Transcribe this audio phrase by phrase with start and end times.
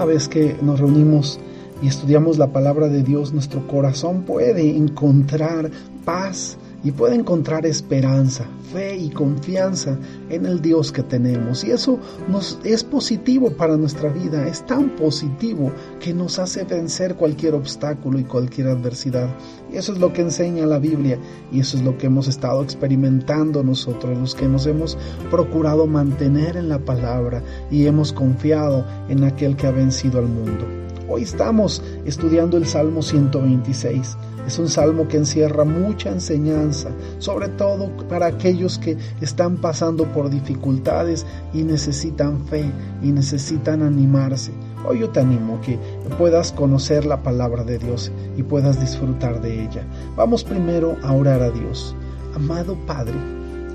[0.00, 1.38] cada vez que nos reunimos
[1.82, 5.70] y estudiamos la palabra de Dios, nuestro corazón puede encontrar
[6.06, 9.98] paz y puede encontrar esperanza, fe y confianza
[10.28, 11.64] en el Dios que tenemos.
[11.64, 11.98] Y eso
[12.28, 18.18] nos es positivo para nuestra vida, es tan positivo que nos hace vencer cualquier obstáculo
[18.18, 19.28] y cualquier adversidad.
[19.72, 21.18] Y eso es lo que enseña la Biblia
[21.52, 24.96] y eso es lo que hemos estado experimentando nosotros, los que nos hemos
[25.30, 30.79] procurado mantener en la palabra y hemos confiado en aquel que ha vencido al mundo.
[31.12, 34.16] Hoy estamos estudiando el Salmo 126.
[34.46, 40.30] Es un salmo que encierra mucha enseñanza, sobre todo para aquellos que están pasando por
[40.30, 42.64] dificultades y necesitan fe
[43.02, 44.52] y necesitan animarse.
[44.88, 45.80] Hoy yo te animo que
[46.16, 49.84] puedas conocer la palabra de Dios y puedas disfrutar de ella.
[50.14, 51.96] Vamos primero a orar a Dios.
[52.36, 53.16] Amado Padre,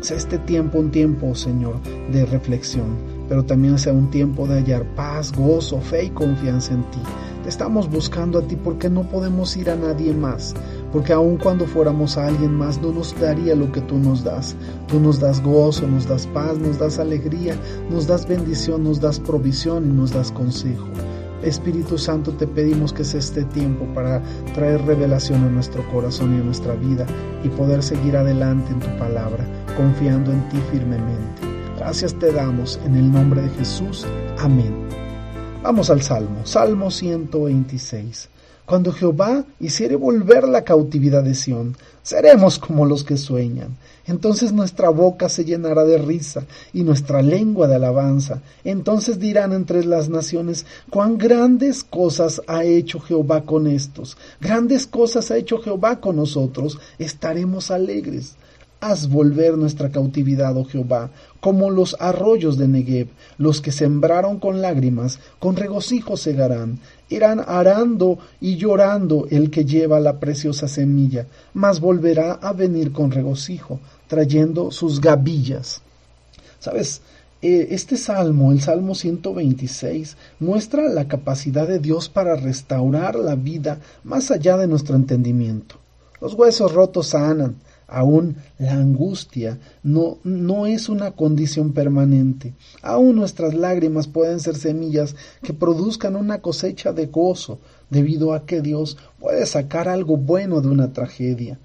[0.00, 1.74] sea este tiempo un tiempo, Señor,
[2.10, 6.82] de reflexión, pero también sea un tiempo de hallar paz, gozo, fe y confianza en
[6.90, 7.00] ti.
[7.42, 10.54] Te estamos buscando a ti porque no podemos ir a nadie más,
[10.92, 14.56] porque aun cuando fuéramos a alguien más no nos daría lo que tú nos das.
[14.86, 17.56] Tú nos das gozo, nos das paz, nos das alegría,
[17.90, 20.86] nos das bendición, nos das provisión y nos das consejo.
[21.42, 24.20] Espíritu Santo, te pedimos que sea este tiempo para
[24.54, 27.06] traer revelación a nuestro corazón y a nuestra vida
[27.44, 31.47] y poder seguir adelante en tu palabra, confiando en ti firmemente.
[31.78, 34.04] Gracias te damos en el nombre de Jesús.
[34.38, 34.74] Amén.
[35.62, 38.28] Vamos al Salmo, Salmo 126.
[38.66, 43.76] Cuando Jehová hiciere volver la cautividad de Sión, seremos como los que sueñan.
[44.06, 48.42] Entonces nuestra boca se llenará de risa y nuestra lengua de alabanza.
[48.64, 54.16] Entonces dirán entre las naciones, cuán grandes cosas ha hecho Jehová con estos.
[54.40, 56.80] Grandes cosas ha hecho Jehová con nosotros.
[56.98, 58.34] Estaremos alegres.
[58.80, 64.62] Haz volver nuestra cautividad, oh Jehová, como los arroyos de Negev, los que sembraron con
[64.62, 66.78] lágrimas, con regocijo segarán.
[67.08, 73.10] Irán arando y llorando el que lleva la preciosa semilla, mas volverá a venir con
[73.10, 75.82] regocijo, trayendo sus gavillas.
[76.60, 77.02] ¿Sabes?
[77.40, 83.78] Eh, este salmo, el Salmo 126, muestra la capacidad de Dios para restaurar la vida
[84.02, 85.76] más allá de nuestro entendimiento.
[86.20, 87.56] Los huesos rotos sanan,
[87.90, 92.52] Aún la angustia no, no es una condición permanente.
[92.82, 98.60] Aún nuestras lágrimas pueden ser semillas que produzcan una cosecha de gozo, debido a que
[98.60, 101.58] Dios puede sacar algo bueno de una tragedia.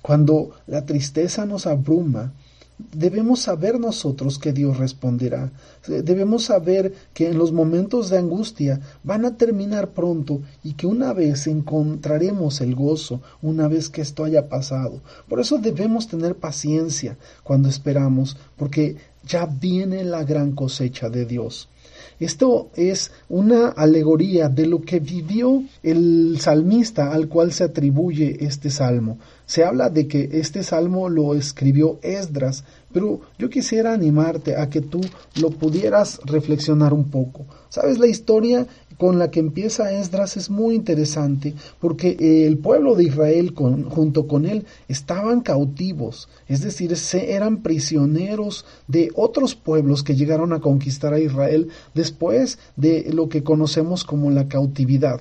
[0.00, 2.32] Cuando la tristeza nos abruma,
[2.78, 5.50] Debemos saber nosotros que Dios responderá.
[5.86, 11.14] Debemos saber que en los momentos de angustia van a terminar pronto y que una
[11.14, 15.00] vez encontraremos el gozo, una vez que esto haya pasado.
[15.26, 21.70] Por eso debemos tener paciencia cuando esperamos, porque ya viene la gran cosecha de Dios.
[22.18, 28.70] Esto es una alegoría de lo que vivió el salmista al cual se atribuye este
[28.70, 29.18] salmo.
[29.44, 34.80] Se habla de que este salmo lo escribió Esdras, pero yo quisiera animarte a que
[34.80, 35.00] tú
[35.40, 37.46] lo pudieras reflexionar un poco.
[37.68, 37.98] ¿Sabes?
[37.98, 38.66] La historia
[38.98, 44.46] con la que empieza Esdras es muy interesante porque el pueblo de Israel junto con
[44.46, 51.20] él estaban cautivos, es decir, eran prisioneros de otros pueblos que llegaron a conquistar a
[51.20, 55.20] Israel después de lo que conocemos como la cautividad.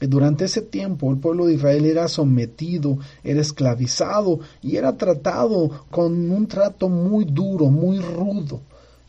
[0.00, 6.30] Durante ese tiempo el pueblo de Israel era sometido, era esclavizado y era tratado con
[6.30, 8.60] un trato muy duro, muy rudo.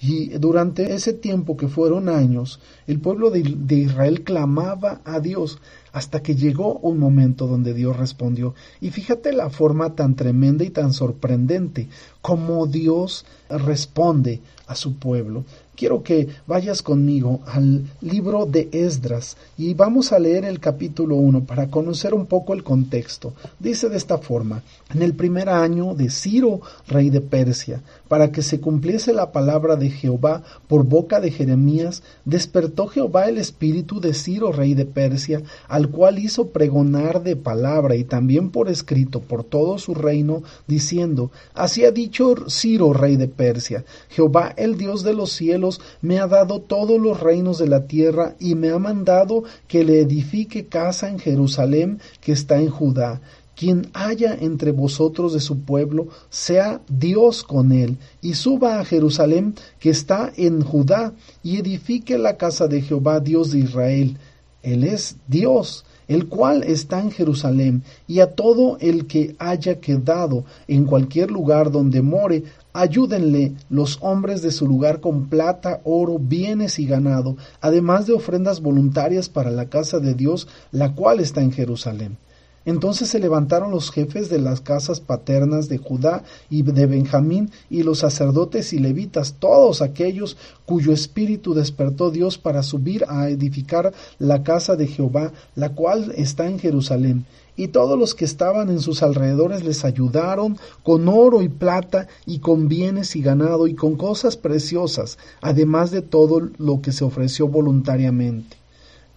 [0.02, 5.60] Y durante ese tiempo que fueron años, el pueblo de, Israel clamaba a Dios
[5.92, 8.56] hasta que llegó un momento donde Dios respondió.
[8.80, 11.90] Y fíjate la forma tan tremenda y tan sorprendente
[12.22, 15.44] como Dios responde a su pueblo
[15.80, 21.46] quiero que vayas conmigo al libro de Esdras y vamos a leer el capítulo 1
[21.46, 23.34] para conocer un poco el contexto.
[23.60, 24.62] Dice de esta forma,
[24.94, 29.78] en el primer año de Ciro, rey de Persia, para que se cumpliese la palabra
[29.78, 35.44] de Jehová por boca de Jeremías, despertó Jehová el espíritu de Ciro, rey de Persia,
[35.70, 41.32] al cual hizo pregonar de palabra y también por escrito por todo su reino, diciendo,
[41.54, 45.69] Así ha dicho Ciro, rey de Persia, Jehová el Dios de los cielos,
[46.02, 50.02] me ha dado todos los reinos de la tierra y me ha mandado que le
[50.02, 53.22] edifique casa en Jerusalén que está en Judá.
[53.56, 59.54] Quien haya entre vosotros de su pueblo, sea Dios con él, y suba a Jerusalén
[59.80, 61.12] que está en Judá,
[61.44, 64.18] y edifique la casa de Jehová Dios de Israel.
[64.64, 70.46] Él es Dios, el cual está en Jerusalén, y a todo el que haya quedado
[70.68, 72.44] en cualquier lugar donde more,
[72.74, 78.62] Ayúdenle los hombres de su lugar con plata, oro, bienes y ganado, además de ofrendas
[78.62, 82.18] voluntarias para la casa de Dios, la cual está en Jerusalén.
[82.66, 87.84] Entonces se levantaron los jefes de las casas paternas de Judá y de Benjamín y
[87.84, 94.44] los sacerdotes y levitas, todos aquellos cuyo espíritu despertó Dios para subir a edificar la
[94.44, 97.26] casa de Jehová, la cual está en Jerusalén
[97.60, 102.40] y todos los que estaban en sus alrededores les ayudaron con oro y plata y
[102.40, 107.50] con bienes y ganado y con cosas preciosas, además de todo lo que se ofreció
[107.50, 108.56] voluntariamente.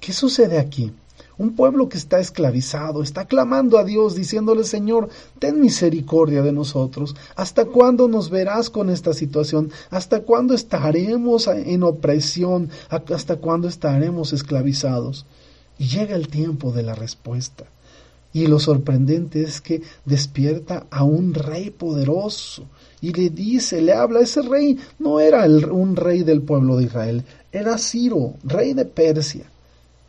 [0.00, 0.90] ¿Qué sucede aquí?
[1.38, 5.08] Un pueblo que está esclavizado, está clamando a Dios, diciéndole, Señor,
[5.38, 7.16] ten misericordia de nosotros.
[7.36, 9.70] ¿Hasta cuándo nos verás con esta situación?
[9.90, 12.70] ¿Hasta cuándo estaremos en opresión?
[12.90, 15.26] ¿Hasta cuándo estaremos esclavizados?
[15.78, 17.64] Y llega el tiempo de la respuesta.
[18.34, 22.64] Y lo sorprendente es que despierta a un rey poderoso
[23.02, 27.24] y le dice, le habla, ese rey no era un rey del pueblo de Israel,
[27.50, 29.44] era Ciro, rey de Persia,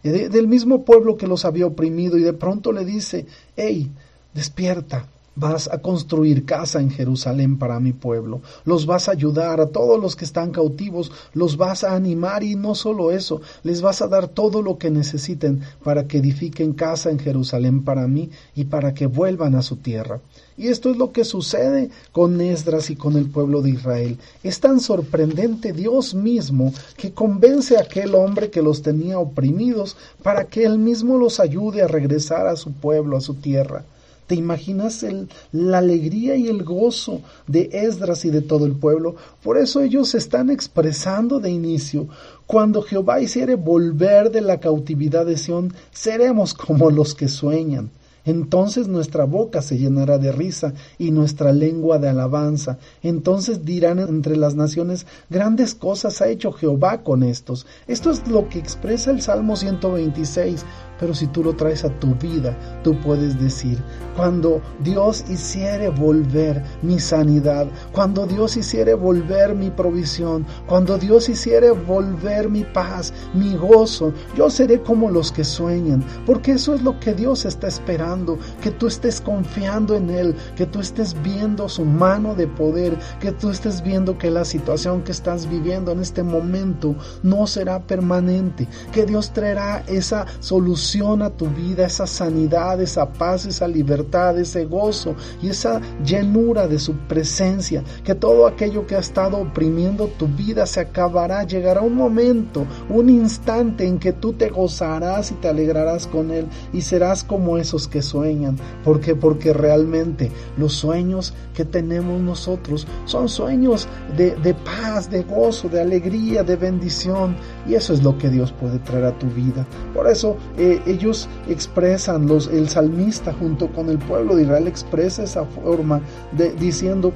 [0.04, 3.90] del mismo pueblo que los había oprimido y de pronto le dice, hey,
[4.34, 8.42] despierta, Vas a construir casa en Jerusalén para mi pueblo.
[8.66, 11.12] Los vas a ayudar a todos los que están cautivos.
[11.34, 14.92] Los vas a animar y no solo eso, les vas a dar todo lo que
[14.92, 19.78] necesiten para que edifiquen casa en Jerusalén para mí y para que vuelvan a su
[19.78, 20.20] tierra.
[20.56, 24.20] Y esto es lo que sucede con Esdras y con el pueblo de Israel.
[24.44, 30.46] Es tan sorprendente Dios mismo que convence a aquel hombre que los tenía oprimidos para
[30.46, 33.84] que él mismo los ayude a regresar a su pueblo, a su tierra.
[34.28, 39.16] ¿Te imaginas el, la alegría y el gozo de Esdras y de todo el pueblo?
[39.44, 42.08] Por eso ellos están expresando de inicio,
[42.46, 47.92] cuando Jehová hiciere volver de la cautividad de Sión, seremos como los que sueñan.
[48.26, 52.78] Entonces nuestra boca se llenará de risa y nuestra lengua de alabanza.
[53.02, 57.66] Entonces dirán entre las naciones, grandes cosas ha hecho Jehová con estos.
[57.88, 60.64] Esto es lo que expresa el Salmo 126.
[61.00, 63.80] Pero si tú lo traes a tu vida, tú puedes decir,
[64.16, 71.72] cuando Dios hiciere volver mi sanidad, cuando Dios hiciere volver mi provisión, cuando Dios hiciere
[71.72, 77.00] volver mi paz, mi gozo, yo seré como los que sueñan, porque eso es lo
[77.00, 81.86] que Dios está esperando, que tú estés confiando en Él, que tú estés viendo su
[81.86, 86.22] mano de poder, que tú estés viendo que la situación que estás viviendo en este
[86.22, 90.83] momento no será permanente, que Dios traerá esa solución
[91.22, 96.78] a tu vida esa sanidad, esa paz, esa libertad, ese gozo y esa llenura de
[96.78, 101.96] su presencia, que todo aquello que ha estado oprimiendo tu vida se acabará, llegará un
[101.96, 107.24] momento, un instante en que tú te gozarás y te alegrarás con él y serás
[107.24, 113.88] como esos que sueñan, porque porque realmente los sueños que tenemos nosotros son sueños
[114.18, 118.52] de, de paz, de gozo, de alegría, de bendición y eso es lo que Dios
[118.52, 119.66] puede traer a tu vida.
[119.94, 125.24] Por eso eh, ellos expresan, los, el salmista junto con el pueblo de Israel expresa
[125.24, 126.02] esa forma
[126.32, 127.14] de diciendo,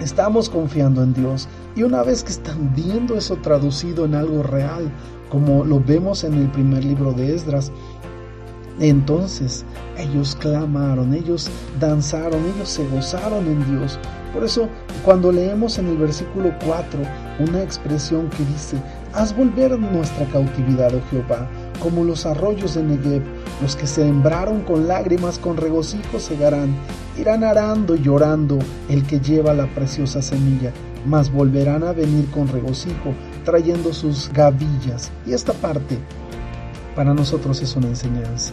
[0.00, 1.48] estamos confiando en Dios.
[1.74, 4.90] Y una vez que están viendo eso traducido en algo real,
[5.28, 7.72] como lo vemos en el primer libro de Esdras,
[8.80, 9.64] entonces
[9.96, 11.48] ellos clamaron, ellos
[11.80, 13.98] danzaron, ellos se gozaron en Dios.
[14.32, 14.68] Por eso
[15.04, 17.00] cuando leemos en el versículo 4
[17.38, 18.76] una expresión que dice,
[19.12, 21.48] haz volver nuestra cautividad, oh Jehová,
[21.80, 23.22] como los arroyos de Negev,
[23.62, 26.74] los que sembraron con lágrimas, con regocijo segarán,
[27.18, 30.72] irán arando y llorando el que lleva la preciosa semilla,
[31.06, 33.14] mas volverán a venir con regocijo,
[33.44, 35.10] trayendo sus gavillas.
[35.24, 35.98] Y esta parte
[36.96, 38.52] para nosotros es una enseñanza.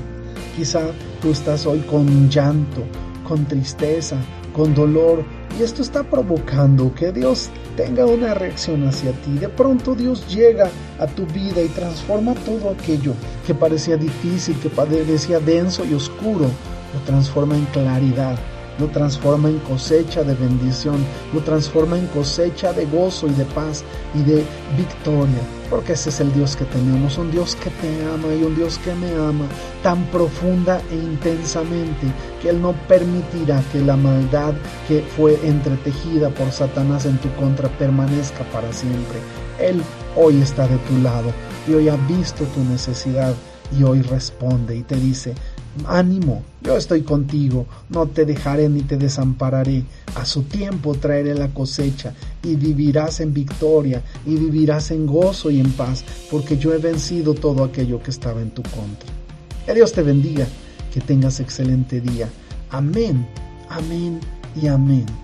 [0.55, 0.81] Quizá
[1.21, 2.83] tú estás hoy con llanto,
[3.27, 4.17] con tristeza,
[4.53, 5.23] con dolor,
[5.57, 9.31] y esto está provocando que Dios tenga una reacción hacia ti.
[9.39, 10.69] De pronto Dios llega
[10.99, 13.13] a tu vida y transforma todo aquello
[13.47, 16.45] que parecía difícil, que parecía denso y oscuro,
[16.93, 18.37] lo transforma en claridad,
[18.79, 20.97] lo transforma en cosecha de bendición,
[21.33, 23.83] lo transforma en cosecha de gozo y de paz
[24.13, 24.43] y de
[24.77, 25.62] victoria.
[25.73, 28.77] Porque ese es el Dios que tenemos, un Dios que te ama y un Dios
[28.77, 29.47] que me ama
[29.81, 32.05] tan profunda e intensamente
[32.39, 34.53] que Él no permitirá que la maldad
[34.87, 39.17] que fue entretejida por Satanás en tu contra permanezca para siempre.
[39.59, 39.81] Él
[40.15, 41.31] hoy está de tu lado
[41.67, 43.33] y hoy ha visto tu necesidad
[43.75, 45.33] y hoy responde y te dice,
[45.87, 49.85] ánimo, yo estoy contigo, no te dejaré ni te desampararé.
[50.15, 52.13] A su tiempo traeré la cosecha
[52.43, 57.33] y vivirás en victoria y vivirás en gozo y en paz, porque yo he vencido
[57.33, 59.09] todo aquello que estaba en tu contra.
[59.65, 60.45] Que Dios te bendiga,
[60.93, 62.29] que tengas excelente día.
[62.69, 63.25] Amén,
[63.69, 64.19] amén
[64.61, 65.22] y amén.